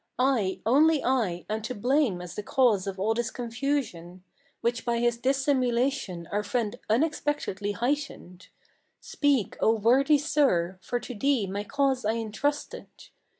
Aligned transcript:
I, 0.17 0.59
only 0.65 1.03
I, 1.03 1.45
am 1.47 1.61
to 1.61 1.75
blame 1.75 2.23
as 2.23 2.33
the 2.33 2.41
cause 2.41 2.87
of 2.87 2.99
all 2.99 3.13
this 3.13 3.29
confusion, 3.29 4.23
Which 4.61 4.83
by 4.83 4.97
his 4.97 5.15
dissimulation 5.19 6.27
our 6.31 6.41
friend 6.41 6.79
unexpectedly 6.89 7.73
heightened. 7.73 8.47
Speak, 8.99 9.57
O 9.59 9.75
worthy 9.75 10.17
sir; 10.17 10.79
for 10.81 10.99
to 10.99 11.13
thee 11.13 11.45
my 11.45 11.63
cause 11.63 12.03
I 12.03 12.13
intrusted. 12.13 12.87